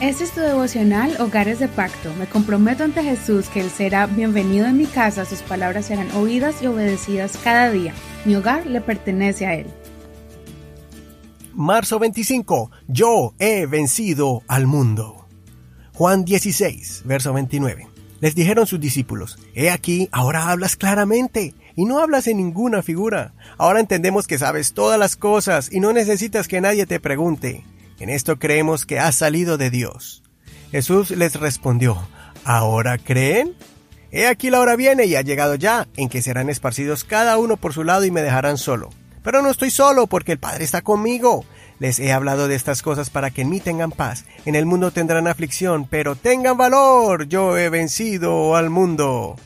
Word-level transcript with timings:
Este 0.00 0.24
es 0.24 0.30
tu 0.30 0.40
devocional 0.40 1.14
Hogares 1.20 1.58
de 1.58 1.68
Pacto. 1.68 2.14
Me 2.14 2.26
comprometo 2.26 2.84
ante 2.84 3.02
Jesús 3.02 3.50
que 3.50 3.60
Él 3.60 3.68
será 3.68 4.06
bienvenido 4.06 4.66
en 4.66 4.78
mi 4.78 4.86
casa, 4.86 5.26
sus 5.26 5.42
palabras 5.42 5.84
serán 5.84 6.10
oídas 6.12 6.62
y 6.62 6.68
obedecidas 6.68 7.38
cada 7.44 7.70
día. 7.70 7.92
Mi 8.24 8.34
hogar 8.34 8.64
le 8.64 8.80
pertenece 8.80 9.44
a 9.44 9.56
Él. 9.56 9.66
Marzo 11.52 11.98
25. 11.98 12.70
Yo 12.88 13.34
he 13.38 13.66
vencido 13.66 14.42
al 14.48 14.66
mundo. 14.66 15.28
Juan 15.92 16.24
16, 16.24 17.02
verso 17.04 17.34
29. 17.34 17.86
Les 18.20 18.34
dijeron 18.34 18.66
sus 18.66 18.80
discípulos, 18.80 19.38
He 19.54 19.68
aquí, 19.68 20.08
ahora 20.12 20.48
hablas 20.48 20.76
claramente 20.76 21.52
y 21.76 21.84
no 21.84 21.98
hablas 21.98 22.26
en 22.26 22.38
ninguna 22.38 22.82
figura. 22.82 23.34
Ahora 23.58 23.80
entendemos 23.80 24.26
que 24.26 24.38
sabes 24.38 24.72
todas 24.72 24.98
las 24.98 25.16
cosas 25.16 25.70
y 25.70 25.78
no 25.78 25.92
necesitas 25.92 26.48
que 26.48 26.62
nadie 26.62 26.86
te 26.86 27.00
pregunte. 27.00 27.64
En 28.00 28.08
esto 28.08 28.38
creemos 28.38 28.86
que 28.86 28.98
has 28.98 29.14
salido 29.14 29.58
de 29.58 29.70
Dios. 29.70 30.22
Jesús 30.70 31.10
les 31.10 31.38
respondió, 31.38 32.08
¿ahora 32.44 32.96
creen? 32.96 33.54
He 34.10 34.26
aquí 34.26 34.50
la 34.50 34.60
hora 34.60 34.74
viene 34.74 35.04
y 35.04 35.14
ha 35.14 35.22
llegado 35.22 35.54
ya, 35.54 35.86
en 35.96 36.08
que 36.08 36.22
serán 36.22 36.48
esparcidos 36.48 37.04
cada 37.04 37.36
uno 37.38 37.58
por 37.58 37.74
su 37.74 37.84
lado 37.84 38.04
y 38.04 38.10
me 38.10 38.22
dejarán 38.22 38.56
solo. 38.56 38.90
Pero 39.22 39.42
no 39.42 39.50
estoy 39.50 39.70
solo, 39.70 40.06
porque 40.06 40.32
el 40.32 40.38
Padre 40.38 40.64
está 40.64 40.80
conmigo. 40.80 41.44
Les 41.78 41.98
he 41.98 42.12
hablado 42.12 42.48
de 42.48 42.54
estas 42.54 42.82
cosas 42.82 43.10
para 43.10 43.30
que 43.30 43.42
en 43.42 43.50
mí 43.50 43.60
tengan 43.60 43.90
paz. 43.90 44.24
En 44.46 44.54
el 44.54 44.66
mundo 44.66 44.90
tendrán 44.90 45.28
aflicción, 45.28 45.86
pero 45.88 46.16
tengan 46.16 46.56
valor. 46.56 47.28
Yo 47.28 47.58
he 47.58 47.68
vencido 47.68 48.56
al 48.56 48.70
mundo. 48.70 49.36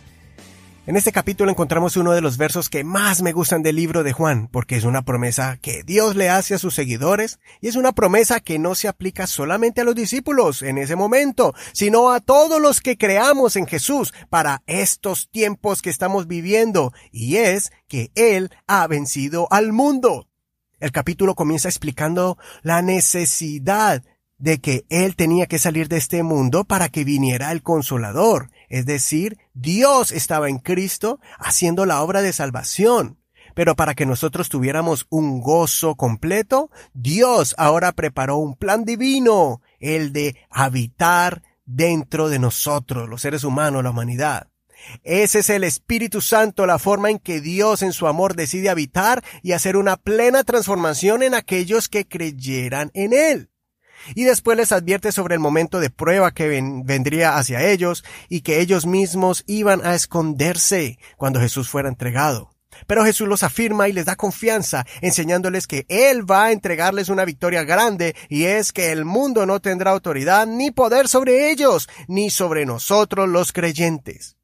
En 0.87 0.97
este 0.97 1.12
capítulo 1.12 1.51
encontramos 1.51 1.97
uno 1.97 2.12
de 2.12 2.20
los 2.20 2.37
versos 2.37 2.69
que 2.69 2.84
más 2.84 3.23
me 3.23 3.33
gustan 3.33 3.62
del 3.62 3.77
libro 3.77 4.02
de 4.02 4.12
Juan, 4.12 4.48
porque 4.48 4.77
es 4.77 4.84
una 4.84 5.01
promesa 5.01 5.57
que 5.62 5.83
Dios 5.83 6.15
le 6.15 6.29
hace 6.29 6.52
a 6.52 6.59
sus 6.59 6.74
seguidores, 6.74 7.38
y 7.62 7.69
es 7.69 7.77
una 7.77 7.93
promesa 7.93 8.41
que 8.41 8.59
no 8.59 8.74
se 8.74 8.87
aplica 8.87 9.27
solamente 9.27 9.80
a 9.80 9.84
los 9.84 9.95
discípulos 9.95 10.60
en 10.60 10.77
ese 10.77 10.95
momento, 10.95 11.55
sino 11.73 12.12
a 12.12 12.21
todos 12.21 12.60
los 12.60 12.82
que 12.82 12.99
creamos 12.99 13.57
en 13.57 13.66
Jesús 13.66 14.12
para 14.29 14.62
estos 14.66 15.30
tiempos 15.30 15.80
que 15.80 15.88
estamos 15.88 16.27
viviendo, 16.27 16.93
y 17.10 17.37
es 17.37 17.73
que 17.88 18.10
Él 18.15 18.51
ha 18.66 18.87
vencido 18.87 19.49
al 19.51 19.73
mundo. 19.73 20.29
El 20.80 20.93
capítulo 20.93 21.35
comienza 21.35 21.66
explicando 21.71 22.37
la 22.60 22.82
necesidad 22.82 24.02
de 24.37 24.60
que 24.60 24.85
Él 24.90 25.16
tenía 25.16 25.46
que 25.46 25.59
salir 25.59 25.88
de 25.88 25.96
este 25.96 26.23
mundo 26.23 26.65
para 26.65 26.90
que 26.90 27.05
viniera 27.05 27.52
el 27.52 27.62
consolador. 27.62 28.51
Es 28.68 28.85
decir, 28.85 29.38
Dios 29.55 30.13
estaba 30.13 30.49
en 30.49 30.59
Cristo 30.59 31.21
haciendo 31.38 31.87
la 31.87 32.02
obra 32.02 32.23
de 32.23 32.33
salvación. 32.33 33.19
Pero 33.55 33.77
para 33.77 33.95
que 33.95 34.05
nosotros 34.05 34.49
tuviéramos 34.49 35.07
un 35.11 35.41
gozo 35.41 35.95
completo, 35.95 36.71
Dios 36.93 37.55
ahora 37.57 37.93
preparó 37.93 38.37
un 38.37 38.57
plan 38.57 38.85
divino, 38.85 39.63
el 39.79 40.13
de 40.13 40.37
habitar 40.51 41.43
dentro 41.65 42.29
de 42.29 42.41
nosotros, 42.41 43.09
los 43.09 43.23
seres 43.23 43.45
humanos, 43.45 43.85
la 43.85 43.91
humanidad. 43.91 44.49
Ese 45.02 45.38
es 45.38 45.51
el 45.51 45.65
Espíritu 45.65 46.21
Santo, 46.21 46.66
la 46.66 46.79
forma 46.79 47.11
en 47.11 47.18
que 47.18 47.41
Dios 47.41 47.83
en 47.83 47.93
su 47.93 48.07
amor 48.07 48.35
decide 48.35 48.71
habitar 48.71 49.23
y 49.43 49.52
hacer 49.52 49.77
una 49.77 49.96
plena 49.96 50.45
transformación 50.45 51.23
en 51.23 51.35
aquellos 51.35 51.89
que 51.89 52.07
creyeran 52.07 52.91
en 52.93 53.13
Él. 53.13 53.51
Y 54.15 54.24
después 54.24 54.57
les 54.57 54.73
advierte 54.73 55.13
sobre 55.13 55.35
el 55.35 55.41
momento 55.41 55.80
de 55.80 55.91
prueba 55.91 56.33
que 56.33 56.49
vendría 56.85 57.37
hacia 57.37 57.63
ellos 57.69 58.05
y 58.29 58.43
que 58.43 58.61
ellos 58.61 58.87
mismos 58.87 59.45
iban 59.46 59.85
a 59.85 59.95
esconderse 59.95 60.99
cuando 61.16 61.41
Jesús 61.41 61.69
fuera 61.69 61.88
entregado. 61.88 62.55
Pero 62.87 63.05
Jesús 63.05 63.29
los 63.29 63.43
afirma 63.43 63.88
y 63.88 63.93
les 63.93 64.06
da 64.06 64.16
confianza, 64.16 64.84
enseñándoles 65.00 65.66
que 65.66 65.87
Él 65.88 66.28
va 66.28 66.47
a 66.47 66.53
entregarles 66.53 67.09
una 67.09 67.25
victoria 67.25 67.65
grande, 67.65 68.15
y 68.28 68.44
es 68.44 68.72
que 68.72 68.93
el 68.93 69.05
mundo 69.05 69.47
no 69.47 69.61
tendrá 69.61 69.93
autoridad 69.93 70.47
ni 70.47 70.71
poder 70.71 71.09
sobre 71.09 71.50
ellos, 71.50 71.89
ni 72.09 72.31
sobre 72.31 72.66
nosotros 72.66 73.28
los 73.28 73.53
creyentes. 73.53 74.37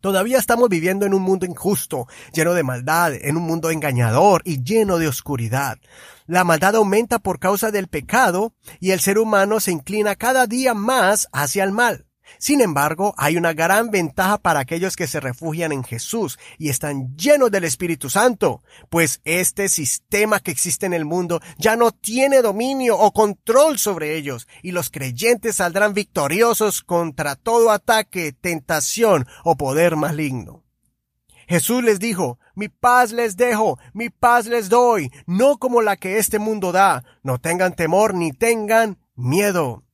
Todavía 0.00 0.38
estamos 0.38 0.68
viviendo 0.68 1.06
en 1.06 1.14
un 1.14 1.22
mundo 1.22 1.46
injusto, 1.46 2.06
lleno 2.32 2.54
de 2.54 2.62
maldad, 2.62 3.14
en 3.14 3.36
un 3.36 3.42
mundo 3.42 3.70
engañador 3.70 4.42
y 4.44 4.62
lleno 4.62 4.98
de 4.98 5.08
oscuridad. 5.08 5.78
La 6.26 6.44
maldad 6.44 6.76
aumenta 6.76 7.18
por 7.18 7.38
causa 7.38 7.70
del 7.70 7.88
pecado 7.88 8.52
y 8.80 8.90
el 8.90 9.00
ser 9.00 9.18
humano 9.18 9.60
se 9.60 9.72
inclina 9.72 10.16
cada 10.16 10.46
día 10.46 10.74
más 10.74 11.28
hacia 11.32 11.64
el 11.64 11.72
mal. 11.72 12.05
Sin 12.38 12.60
embargo, 12.60 13.14
hay 13.16 13.36
una 13.36 13.52
gran 13.52 13.90
ventaja 13.90 14.38
para 14.38 14.60
aquellos 14.60 14.96
que 14.96 15.06
se 15.06 15.20
refugian 15.20 15.72
en 15.72 15.84
Jesús 15.84 16.38
y 16.58 16.68
están 16.68 17.16
llenos 17.16 17.50
del 17.50 17.64
Espíritu 17.64 18.10
Santo, 18.10 18.62
pues 18.90 19.20
este 19.24 19.68
sistema 19.68 20.40
que 20.40 20.50
existe 20.50 20.86
en 20.86 20.92
el 20.92 21.04
mundo 21.04 21.40
ya 21.58 21.76
no 21.76 21.92
tiene 21.92 22.42
dominio 22.42 22.98
o 22.98 23.12
control 23.12 23.78
sobre 23.78 24.16
ellos, 24.16 24.46
y 24.62 24.72
los 24.72 24.90
creyentes 24.90 25.56
saldrán 25.56 25.94
victoriosos 25.94 26.82
contra 26.82 27.36
todo 27.36 27.70
ataque, 27.70 28.32
tentación 28.32 29.26
o 29.44 29.56
poder 29.56 29.96
maligno. 29.96 30.64
Jesús 31.48 31.82
les 31.84 32.00
dijo, 32.00 32.38
mi 32.54 32.68
paz 32.68 33.12
les 33.12 33.36
dejo, 33.36 33.78
mi 33.92 34.10
paz 34.10 34.46
les 34.46 34.68
doy, 34.68 35.12
no 35.26 35.58
como 35.58 35.80
la 35.80 35.96
que 35.96 36.18
este 36.18 36.38
mundo 36.38 36.72
da, 36.72 37.04
no 37.22 37.38
tengan 37.38 37.76
temor 37.76 38.14
ni 38.14 38.32
tengan 38.32 38.98
miedo. 39.14 39.85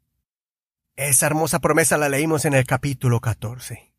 Esa 0.97 1.25
hermosa 1.25 1.59
promesa 1.59 1.97
la 1.97 2.11
leímos 2.11 2.45
en 2.45 2.53
el 2.53 2.67
capítulo 2.67 3.21
14. 3.21 3.95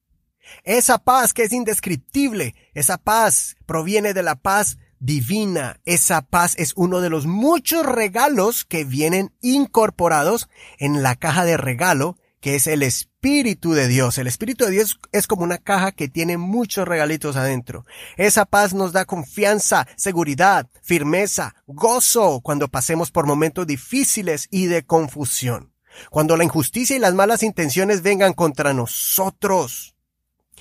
Esa 0.63 0.99
paz 0.99 1.33
que 1.33 1.43
es 1.43 1.51
indescriptible, 1.51 2.53
esa 2.75 2.99
paz 2.99 3.55
proviene 3.65 4.13
de 4.13 4.21
la 4.21 4.35
paz 4.35 4.77
divina. 4.99 5.79
Esa 5.85 6.21
paz 6.21 6.53
es 6.57 6.73
uno 6.75 7.01
de 7.01 7.09
los 7.09 7.25
muchos 7.25 7.83
regalos 7.83 8.63
que 8.63 8.83
vienen 8.83 9.33
incorporados 9.41 10.49
en 10.77 11.01
la 11.01 11.15
caja 11.15 11.45
de 11.45 11.57
regalo 11.57 12.17
que 12.41 12.55
es 12.55 12.67
el 12.67 12.83
Espíritu 12.83 13.71
de 13.71 13.87
Dios. 13.87 14.17
El 14.17 14.27
Espíritu 14.27 14.65
de 14.65 14.71
Dios 14.71 14.99
es 15.13 15.27
como 15.27 15.43
una 15.43 15.57
caja 15.57 15.93
que 15.93 16.09
tiene 16.09 16.37
muchos 16.37 16.85
regalitos 16.85 17.37
adentro. 17.37 17.85
Esa 18.17 18.45
paz 18.45 18.73
nos 18.73 18.91
da 18.91 19.05
confianza, 19.05 19.87
seguridad, 19.95 20.69
firmeza, 20.83 21.55
gozo 21.65 22.41
cuando 22.41 22.67
pasemos 22.67 23.11
por 23.11 23.25
momentos 23.25 23.65
difíciles 23.65 24.49
y 24.51 24.65
de 24.65 24.83
confusión 24.83 25.72
cuando 26.09 26.37
la 26.37 26.43
injusticia 26.43 26.95
y 26.95 26.99
las 26.99 27.13
malas 27.13 27.43
intenciones 27.43 28.01
vengan 28.01 28.33
contra 28.33 28.73
nosotros. 28.73 29.95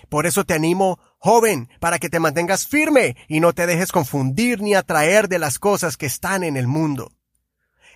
Por 0.09 0.27
eso 0.27 0.45
te 0.45 0.55
animo, 0.55 0.99
joven, 1.19 1.69
para 1.81 1.99
que 1.99 2.09
te 2.09 2.21
mantengas 2.21 2.67
firme 2.67 3.17
y 3.29 3.41
no 3.41 3.53
te 3.53 3.67
dejes 3.67 3.93
confundir 3.93 4.61
ni 4.61 4.75
atraer 4.75 5.29
de 5.29 5.39
las 5.39 5.59
cosas 5.59 5.97
que 5.97 6.07
están 6.07 6.43
en 6.43 6.57
el 6.57 6.67
mundo. 6.67 7.13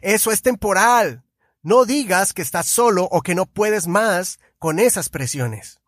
Eso 0.00 0.30
es 0.30 0.42
temporal. 0.42 1.24
No 1.62 1.84
digas 1.84 2.32
que 2.32 2.42
estás 2.42 2.66
solo 2.66 3.08
o 3.10 3.22
que 3.22 3.34
no 3.34 3.46
puedes 3.46 3.86
más 3.86 4.38
con 4.58 4.78
esas 4.78 5.08
presiones. 5.08 5.80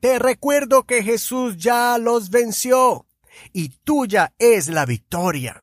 Te 0.00 0.18
recuerdo 0.18 0.84
que 0.84 1.02
Jesús 1.02 1.58
ya 1.58 1.98
los 1.98 2.30
venció 2.30 3.06
y 3.52 3.68
tuya 3.68 4.32
es 4.38 4.68
la 4.68 4.86
victoria. 4.86 5.62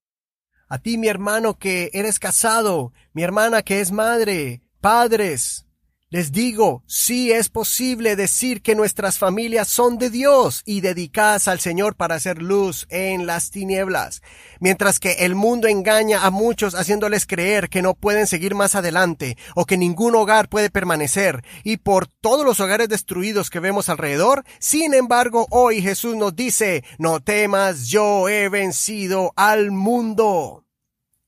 A 0.68 0.78
ti, 0.78 0.97
mi 0.97 1.07
hermano 1.07 1.57
que 1.57 1.90
eres 1.94 2.19
casado, 2.19 2.94
mi 3.13 3.24
hermana 3.24 3.63
que 3.63 3.81
es 3.81 3.91
madre, 3.91 4.62
Padres, 4.82 5.66
les 6.10 6.32
digo, 6.32 6.84
sí 6.88 7.34
es 7.34 7.50
posible 7.50 8.16
decir 8.16 8.62
que 8.62 8.76
nuestras 8.76 9.18
familias 9.18 9.68
son 9.68 9.98
de 9.98 10.10
Dios 10.10 10.64
y 10.66 10.80
dedicadas 10.80 11.50
al 11.50 11.60
Señor 11.60 11.98
para 11.98 12.16
hacer 12.16 12.42
luz 12.42 12.88
en 12.90 13.28
las 13.28 13.52
tinieblas, 13.52 14.22
mientras 14.62 15.00
que 15.00 15.26
el 15.26 15.36
mundo 15.36 15.68
engaña 15.68 16.26
a 16.26 16.32
muchos 16.32 16.76
haciéndoles 16.76 17.28
creer 17.28 17.68
que 17.68 17.82
no 17.82 17.94
pueden 17.94 18.26
seguir 18.26 18.56
más 18.56 18.74
adelante 18.74 19.38
o 19.54 19.66
que 19.66 19.76
ningún 19.76 20.16
hogar 20.16 20.48
puede 20.48 20.70
permanecer 20.70 21.44
y 21.66 21.76
por 21.76 22.08
todos 22.08 22.46
los 22.46 22.62
hogares 22.62 22.88
destruidos 22.88 23.50
que 23.50 23.60
vemos 23.60 23.90
alrededor, 23.90 24.46
sin 24.60 24.94
embargo 24.94 25.46
hoy 25.52 25.82
Jesús 25.82 26.16
nos 26.16 26.38
dice, 26.38 26.86
no 26.98 27.20
temas, 27.20 27.90
yo 27.90 28.30
he 28.30 28.48
vencido 28.48 29.34
al 29.36 29.72
mundo. 29.72 30.64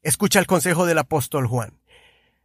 Escucha 0.02 0.40
el 0.40 0.48
consejo 0.48 0.86
del 0.86 1.00
apóstol 1.00 1.48
Juan. 1.48 1.81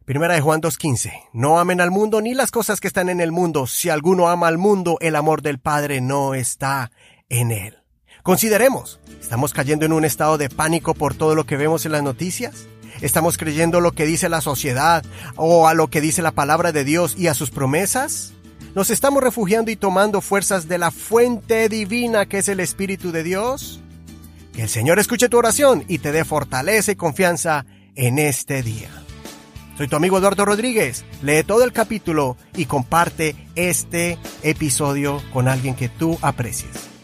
Primera 0.07 0.35
de 0.35 0.39
Juan 0.39 0.61
2.15. 0.61 1.11
No 1.33 1.59
amen 1.59 1.81
al 1.81 1.91
mundo 1.91 2.21
ni 2.21 2.33
las 2.33 2.49
cosas 2.49 2.79
que 2.79 2.87
están 2.87 3.09
en 3.09 3.19
el 3.19 3.33
mundo. 3.33 3.67
Si 3.67 3.89
alguno 3.89 4.29
ama 4.29 4.47
al 4.47 4.57
mundo, 4.57 4.97
el 5.01 5.17
amor 5.17 5.41
del 5.41 5.59
Padre 5.59 5.99
no 5.99 6.33
está 6.33 6.91
en 7.27 7.51
él. 7.51 7.79
Consideremos, 8.23 9.01
¿estamos 9.19 9.51
cayendo 9.51 9.85
en 9.85 9.91
un 9.91 10.05
estado 10.05 10.37
de 10.37 10.47
pánico 10.49 10.93
por 10.93 11.13
todo 11.13 11.35
lo 11.35 11.45
que 11.45 11.57
vemos 11.57 11.85
en 11.85 11.91
las 11.91 12.03
noticias? 12.03 12.67
¿Estamos 13.01 13.37
creyendo 13.37 13.81
lo 13.81 13.91
que 13.91 14.05
dice 14.05 14.29
la 14.29 14.39
sociedad 14.39 15.03
o 15.35 15.67
a 15.67 15.73
lo 15.73 15.89
que 15.89 15.99
dice 15.99 16.21
la 16.21 16.31
palabra 16.31 16.71
de 16.71 16.85
Dios 16.85 17.15
y 17.17 17.27
a 17.27 17.33
sus 17.33 17.51
promesas? 17.51 18.31
¿Nos 18.75 18.91
estamos 18.91 19.21
refugiando 19.21 19.71
y 19.71 19.75
tomando 19.75 20.21
fuerzas 20.21 20.69
de 20.69 20.77
la 20.77 20.91
fuente 20.91 21.67
divina 21.67 22.27
que 22.27 22.37
es 22.37 22.47
el 22.47 22.61
Espíritu 22.61 23.11
de 23.11 23.23
Dios? 23.23 23.81
Que 24.53 24.61
el 24.61 24.69
Señor 24.69 24.99
escuche 24.99 25.27
tu 25.27 25.37
oración 25.37 25.83
y 25.89 25.99
te 25.99 26.13
dé 26.13 26.23
fortaleza 26.23 26.93
y 26.93 26.95
confianza 26.95 27.65
en 27.95 28.19
este 28.19 28.63
día. 28.63 29.06
Soy 29.77 29.87
tu 29.87 29.95
amigo 29.95 30.17
Eduardo 30.17 30.43
Rodríguez. 30.43 31.05
Lee 31.21 31.43
todo 31.43 31.63
el 31.63 31.71
capítulo 31.71 32.35
y 32.55 32.65
comparte 32.65 33.35
este 33.55 34.17
episodio 34.41 35.21
con 35.31 35.47
alguien 35.47 35.75
que 35.75 35.87
tú 35.87 36.17
aprecies. 36.23 36.96